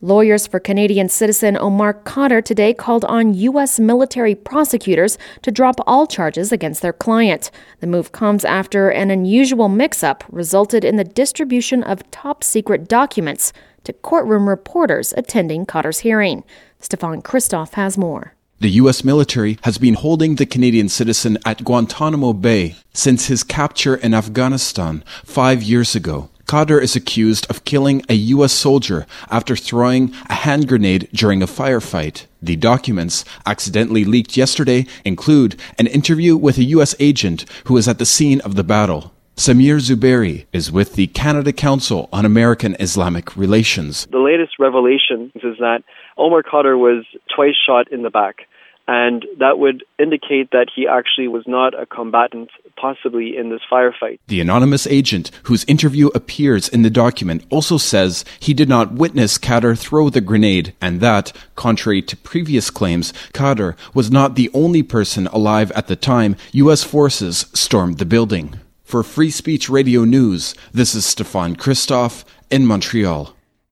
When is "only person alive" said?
64.54-65.70